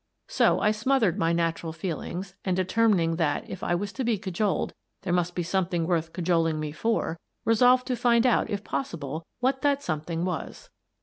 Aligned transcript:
So 0.27 0.59
I 0.61 0.71
smothered 0.71 1.19
my 1.19 1.31
natural 1.31 1.71
feelings 1.71 2.33
and, 2.43 2.55
determining 2.57 3.17
that, 3.17 3.47
if 3.47 3.61
I 3.63 3.75
was 3.75 3.93
to 3.93 4.03
be 4.03 4.17
cajoled, 4.17 4.73
there 5.03 5.13
must 5.13 5.35
be 5.35 5.43
something 5.43 5.85
worth 5.85 6.11
cajoling 6.11 6.59
me 6.59 6.71
for, 6.71 7.19
resolved 7.45 7.85
to 7.85 7.95
find 7.95 8.25
out, 8.25 8.49
if 8.49 8.63
possible, 8.63 9.27
what 9.41 9.61
that 9.61 9.83
something 9.83 10.25
was. 10.25 10.71